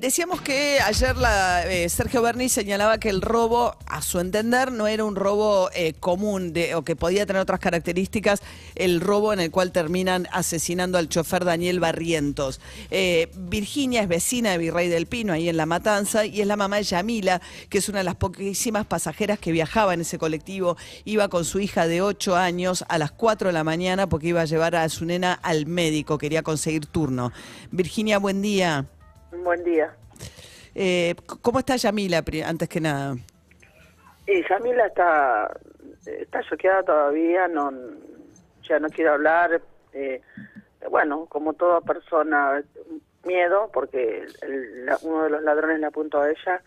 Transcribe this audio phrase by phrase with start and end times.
[0.00, 1.16] Decíamos que ayer
[1.68, 5.94] eh, Sergio Berni señalaba que el robo, a su entender, no era un robo eh,
[5.98, 8.42] común de, o que podía tener otras características,
[8.74, 12.60] el robo en el cual terminan asesinando al chofer Daniel Barrientos.
[12.90, 16.56] Eh, Virginia es vecina de Virrey del Pino, ahí en La Matanza, y es la
[16.56, 17.40] mamá de Yamila,
[17.70, 20.76] que es una de las poquísimas pasajeras que viajaba en ese colectivo.
[21.04, 24.42] Iba con su hija de 8 años a las 4 de la mañana porque iba
[24.42, 27.32] a llevar a su nena al médico, quería conseguir turno.
[27.70, 28.86] Virginia, buen día.
[29.32, 29.94] Buen día.
[30.74, 33.16] Eh, ¿Cómo está Yamila, antes que nada?
[34.26, 35.50] Y Yamila está,
[36.04, 37.70] está choqueada todavía, no,
[38.68, 39.60] ya no quiere hablar.
[39.92, 40.20] eh,
[40.90, 42.62] bueno, como toda persona,
[43.24, 46.62] miedo, porque el- la- uno de los ladrones le apuntó a ella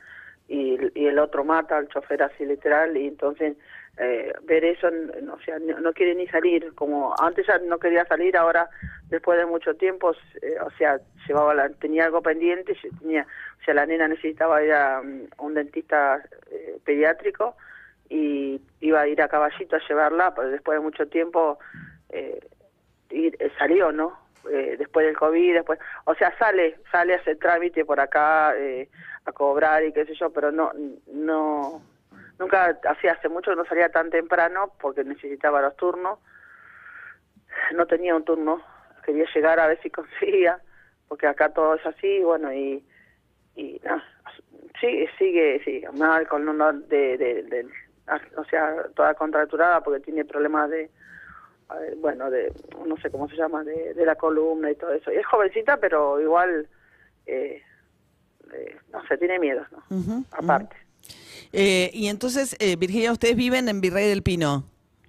[0.48, 3.55] y, y el otro mata al chofer así literal, y entonces
[3.98, 8.06] eh, ver eso, o sea, no, no quiere ni salir, como antes ya no quería
[8.06, 8.70] salir, ahora
[9.10, 13.26] después de mucho tiempo, eh, o sea, llevaba la, tenía algo pendiente, tenía,
[13.59, 17.56] o sea, la nena necesitaba ir a, mm, un dentista eh, pediátrico
[18.09, 21.59] y iba a ir a caballito a llevarla, pero después de mucho tiempo
[22.09, 22.40] eh,
[23.09, 24.18] ir- eh, salió, ¿no?
[24.46, 28.52] Después del COVID, después, o sea, sale, sale a hacer trámite por acá,
[29.26, 30.72] a cobrar y qué sé yo, pero no,
[31.08, 31.81] no,
[32.40, 36.20] nunca, hacía hace mucho que no salía tan temprano porque necesitaba los turnos,
[37.76, 38.62] no tenía un turno,
[39.06, 40.59] quería llegar a ver si conseguía,
[41.08, 42.84] porque acá todo es así, bueno, y,
[43.56, 44.04] y nada,
[44.80, 47.68] sí, sigue, sí, mal con uno de, de, de-
[48.38, 50.90] o sea, toda contracturada porque tiene problemas de,
[51.98, 52.52] bueno, de,
[52.88, 55.12] no sé cómo se llama, de, de la columna y todo eso.
[55.12, 56.68] Y es jovencita, pero igual,
[57.28, 57.62] eh,
[58.52, 59.84] eh, no sé, tiene miedo, ¿no?
[60.31, 60.76] Aparte.
[61.53, 64.64] Eh, y entonces, eh, Virginia, ustedes viven en Virrey del Pino.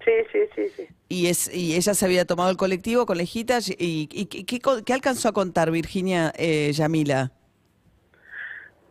[0.05, 0.89] Sí, sí, sí, sí.
[1.09, 3.69] Y, es, y ella se había tomado el colectivo con lejitas.
[3.69, 7.33] ¿Y, y qué- qué, qué alcanzó a contar Virginia eh, Yamila?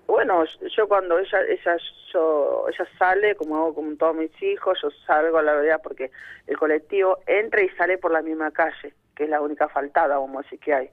[0.05, 0.43] Bueno,
[0.75, 1.77] yo cuando ella ella
[2.13, 6.09] yo, ella sale, como hago con todos mis hijos, yo salgo a la verdad porque
[6.47, 10.37] el colectivo entra y sale por la misma calle, que es la única faltada, vamos
[10.39, 10.89] a decir que hay.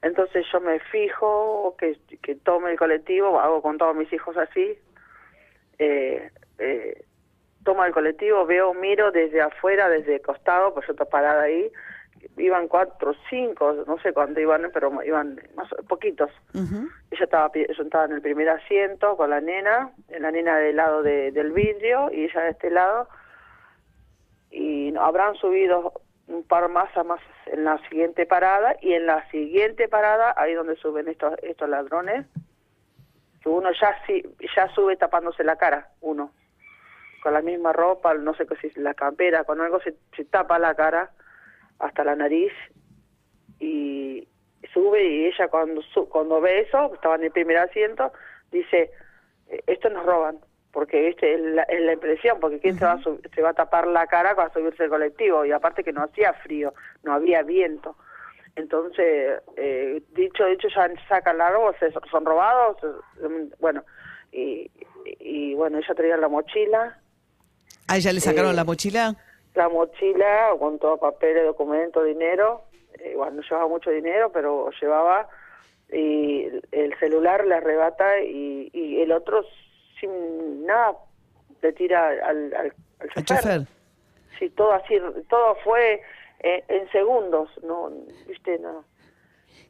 [0.00, 4.78] Entonces yo me fijo que, que tome el colectivo, hago con todos mis hijos así,
[5.78, 7.04] eh, eh,
[7.64, 11.70] tomo el colectivo, veo, miro desde afuera, desde el costado, pues yo estoy parada ahí,
[12.36, 16.30] iban cuatro, cinco, no sé cuánto iban, pero iban más poquitos.
[16.54, 16.88] Ujú.
[17.10, 21.02] Ella estaba pi- sentada en el primer asiento con la nena, la nena del lado
[21.02, 23.08] de- del vidrio y ella de este lado.
[24.50, 25.92] Y habrán subido
[26.28, 30.54] un par más a más en la siguiente parada y en la siguiente parada, ahí
[30.54, 32.26] donde suben estos estos ladrones,
[33.44, 34.24] que uno ya sí,
[34.56, 36.32] ya sube tapándose la cara, uno,
[37.22, 40.58] con la misma ropa, no sé qué si la campera, con algo se, se tapa
[40.58, 41.10] la cara
[41.78, 42.52] hasta la nariz
[43.60, 44.26] y
[44.72, 48.12] sube y ella cuando su- cuando ve eso, estaba en el primer asiento,
[48.50, 48.90] dice,
[49.48, 50.38] "Eh, esto nos roban,
[50.72, 53.02] porque este es la, es la impresión, porque quién se va a
[53.34, 56.32] se va a tapar la cara para subirse el colectivo y aparte que no hacía
[56.32, 56.72] frío,
[57.02, 57.94] no había viento.
[58.56, 61.38] Entonces, eh, dicho dicho ya sacan
[61.80, 62.76] se son robados,
[63.58, 63.82] bueno,
[64.32, 64.70] y,
[65.18, 66.98] y bueno, ella traía la mochila,
[67.88, 69.14] ¿A ella le sacaron Eh, la mochila?
[69.54, 72.62] la mochila con todo papeles, documentos, dinero.
[72.98, 75.28] Eh, bueno, no llevaba mucho dinero, pero llevaba.
[75.92, 79.44] Y el celular le arrebata y, y el otro,
[80.00, 80.94] sin nada,
[81.60, 82.72] le tira al, al, al
[83.16, 83.42] ¿El chofer.
[83.42, 83.60] chofer?
[84.38, 84.98] Sí, todo así,
[85.28, 86.00] todo fue
[86.44, 87.90] eh, en segundos, no,
[88.28, 88.84] viste, no.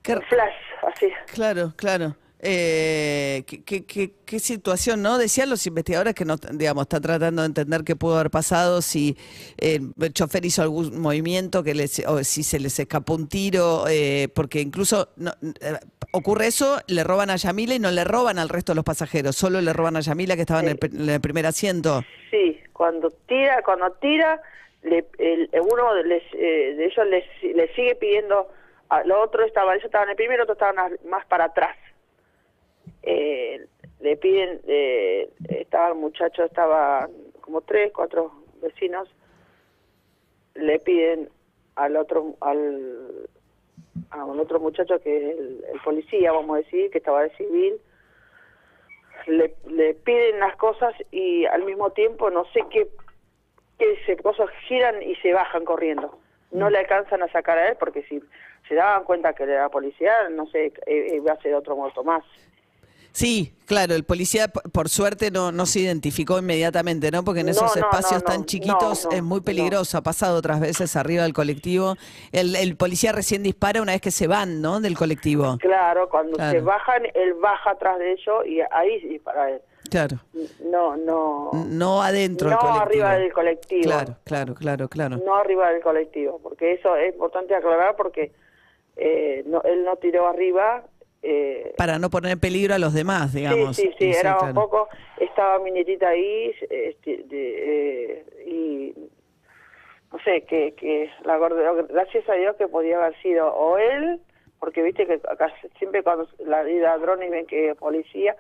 [0.03, 0.55] Qué- flash,
[0.93, 1.07] así.
[1.33, 2.17] Claro, claro.
[2.47, 5.17] Eh, qué, qué- qué- qué situación, ¿no?
[5.17, 9.17] Decían los investigadores que no, digamos, están tratando de entender qué pudo haber pasado, si
[9.57, 13.85] eh, el chofer hizo algún movimiento, que les, o si se les escapó un tiro,
[13.89, 15.79] eh, porque incluso no- eh,
[16.13, 19.35] ocurre eso, le roban a Yamila y no le roban al resto de los pasajeros,
[19.37, 22.03] solo le roban a Yamila que estaba en el, en el primer asiento.
[22.31, 24.43] Sí, cuando tira, cuando tira,
[24.85, 28.49] le, el, uno les, eh, de ellos les, le sigue pidiendo,
[28.91, 31.77] al otro estaba, ellos estaban en el primero, otros estaban más para atrás.
[33.03, 33.67] Eh,
[34.01, 37.09] le piden, eh, estaba el muchacho, estaba
[37.41, 39.09] como tres, cuatro vecinos,
[40.55, 41.31] le piden
[41.77, 43.27] al otro, al,
[44.11, 47.31] a un otro muchacho que es el, el policía, vamos a decir, que estaba de
[47.37, 47.81] civil,
[49.27, 52.87] le, le piden las cosas y al mismo tiempo no sé qué,
[53.79, 56.19] qué se cosas giran y se bajan corriendo.
[56.51, 58.23] No le alcanzan a sacar a él porque si
[58.69, 62.23] se daban cuenta que era policía, no sé, eh, iba a ser otro muerto más.
[63.13, 67.23] Sí, claro, el policía por suerte no, no se identificó inmediatamente, ¿no?
[67.23, 69.99] Porque en esos no, espacios no, tan chiquitos es muy peligroso.
[69.99, 71.95] Ha pasado otras veces arriba del colectivo.
[72.33, 74.81] El, el policía recién dispara una vez que se van, ¿no?
[74.81, 75.59] Del colectivo.
[75.61, 76.59] Claro, cuando Claro.
[76.59, 79.61] se bajan, él baja atrás de ellos y ahí sí para él.
[79.95, 80.17] Claro.
[80.65, 81.51] No, no.
[81.69, 82.83] No adentro del no colectivo.
[82.83, 83.83] arriba del colectivo.
[83.85, 85.17] Claro, claro, claro, claro.
[85.19, 88.33] No arriba del colectivo, porque eso es importante aclarar porque
[88.97, 90.83] eh, no, él no tiró arriba.
[91.23, 93.77] Eh, Para no poner en peligro a los demás, digamos.
[93.77, 94.47] Sí, sí, sí, era claro.
[94.49, 94.89] un poco,
[95.21, 98.95] estaba mi nietita ahí este, de, eh, y
[100.11, 104.21] no sé, que, que la gracias a Dios que podía haber sido o él,
[104.59, 108.35] porque viste que acá siempre cuando la ladrones ven que policía,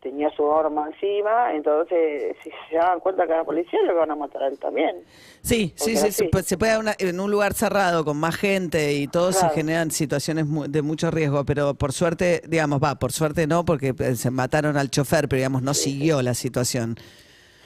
[0.00, 4.16] tenía su arma encima, entonces si se dan cuenta que era policía, lo van a
[4.16, 5.04] matar a él también.
[5.42, 6.42] Sí, sí, Porque sí, así.
[6.44, 10.46] se puede- una- en un lugar cerrado con más gente y todo se generan situaciones
[10.70, 14.76] de mucho riesgo, pero por suerte, digamos, va, por suerte no, porque eh, se mataron
[14.78, 16.96] al chofer, pero digamos, no siguió la situación.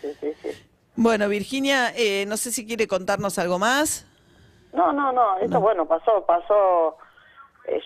[0.01, 0.49] Sí, sí, sí.
[0.97, 4.07] Bueno, Virginia, eh, no sé si quiere contarnos algo más.
[4.73, 6.97] No, no, no, esto bueno, pasó, pasó,
[7.69, 7.81] eh,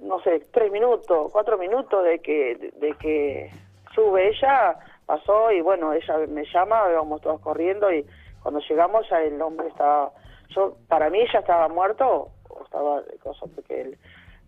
[0.00, 3.50] no sé, tres minutos, cuatro minutos de que, de que
[3.98, 8.06] sube ella, pasó y bueno, ella me llama, íbamos todos corriendo y
[8.42, 10.12] cuando llegamos ya el hombre estaba,
[10.50, 13.98] yo, para mí ya estaba muerto, o estaba de cosas porque él-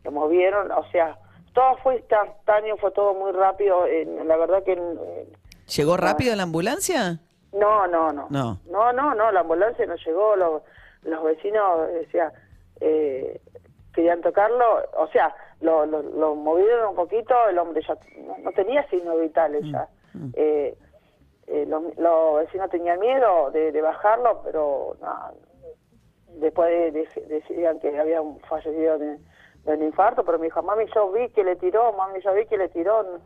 [0.05, 1.19] lo movieron, o sea,
[1.53, 4.73] todo fue instantáneo, fue todo muy rápido, eh, la verdad que...
[4.73, 5.29] eh,
[5.77, 7.19] ¿Llegó rápido la ambulancia?
[7.53, 8.29] no, no, no.
[8.31, 8.59] No.
[8.71, 10.63] No, no, no, la ambulancia no llegó, los,
[11.03, 12.33] los vecinos, decía,
[12.81, 13.41] eh,
[13.93, 14.65] querían tocarlo,
[14.97, 17.97] o sea, lo, lo, lo movieron un poquito, el hombre ya
[18.27, 19.89] no, no tenía signos vitales ya.
[20.35, 20.75] Eh,
[21.47, 21.83] eh, los,
[22.37, 25.33] vecinos tenían miedo de, de bajarlo, pero no,
[26.39, 29.19] después de- de- decían que había fallecido de,
[29.65, 32.57] un infarto, pero me dijo, mami, yo vi que le tiró, mami, yo vi que
[32.57, 33.19] le tiró.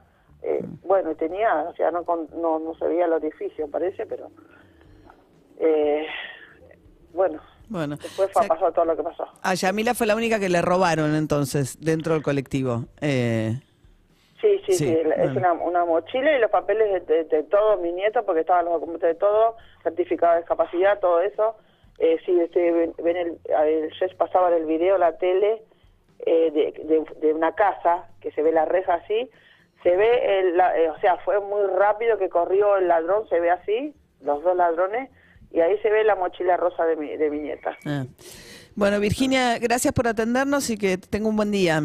[0.42, 2.04] Eh, bueno, y tenía, o sea, no,
[2.34, 4.28] no, no se veía el orificio, parece, pero...
[5.58, 6.06] Eh,
[7.12, 9.26] bueno, Bueno, después o fue, sea, pasó todo lo que pasó.
[9.43, 12.84] a Yamila fue la única que le robaron entonces dentro del colectivo.
[13.00, 13.61] Eh,
[14.40, 17.81] Sí, sí, Sí, sí, es una, una mochila y los papeles de, de, de todos
[17.81, 21.56] mis nietos, porque estaban los documentos de todo, certificado de discapacidad, todo eso.
[21.99, 25.62] Eh, sí, este, ven, ven el, ayer pasaba en el video, la tele,
[26.26, 29.31] eh, de, de, de una casa, que se ve la reja así,
[29.82, 33.40] se ve, el, la- eh, o sea, fue muy rápido que corrió el ladrón, se
[33.40, 35.08] ve así, los dos ladrones,
[35.55, 37.79] y ahí se ve la mochila rosa de mi, de mi nieta.
[37.87, 38.05] ah.
[38.77, 41.81] Bueno, Virginia, gracias por atendernos y que tenga un buen día.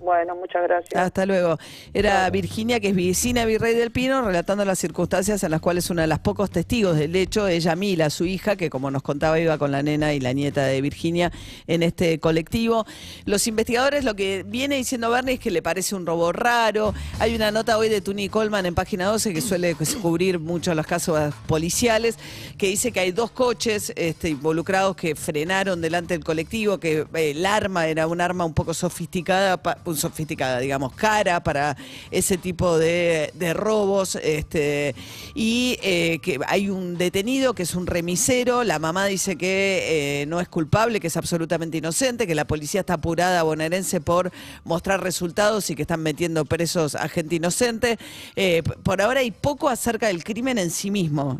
[0.00, 0.94] Bueno, muchas gracias.
[0.94, 1.58] Hasta luego.
[1.92, 5.90] Era Virginia, que es vecina de Virrey del Pino, relatando las circunstancias en las cuales
[5.90, 9.40] una de las pocos testigos del hecho es Yamila, su hija, que como nos contaba
[9.40, 11.32] iba con la nena y la nieta de Virginia
[11.66, 12.86] en este colectivo.
[13.24, 16.94] Los investigadores lo que viene diciendo Bernie es que le parece un robo raro.
[17.18, 20.86] Hay una nota hoy de Tuni Coleman en página 12 que suele cubrir mucho los
[20.86, 22.18] casos policiales,
[22.56, 27.30] que dice que hay dos coches este, involucrados que frenaron delante del colectivo, que eh,
[27.30, 29.60] el arma era un arma un poco sofisticada,
[29.96, 31.76] sofisticada, digamos, cara para
[32.10, 34.94] ese tipo de, robos, este,
[35.34, 40.26] y eh, que hay un detenido que es un remisero, la mamá dice que eh,
[40.26, 44.30] no es culpable, que es absolutamente inocente, que la policía está apurada bonaerense por
[44.64, 47.98] mostrar resultados y que están metiendo presos a gente inocente.
[48.36, 51.38] Eh, por ahora hay poco acerca del crimen en sí mismo,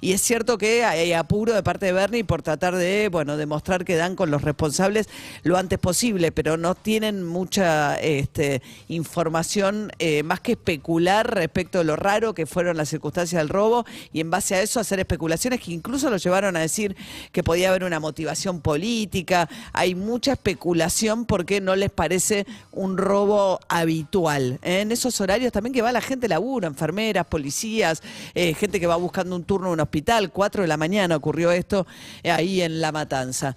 [0.00, 3.84] y es cierto que hay apuro de parte de Bernie por tratar de, bueno, demostrar
[3.84, 5.08] que dan con los responsables
[5.42, 11.84] lo antes posible, pero no tienen mucha este, información eh, más que especular respecto de
[11.84, 15.60] lo raro que fueron las circunstancias del robo y en base a eso hacer especulaciones
[15.60, 16.96] que incluso lo llevaron a decir
[17.32, 19.48] que podía haber una motivación política.
[19.72, 24.58] Hay mucha especulación porque no les parece un robo habitual.
[24.62, 28.02] En esos horarios también que va la gente laburo, enfermeras, policías,
[28.34, 30.30] eh, gente que va buscando un turno en un hospital.
[30.30, 31.86] 4 de la mañana ocurrió esto
[32.22, 33.56] eh, ahí en La Matanza.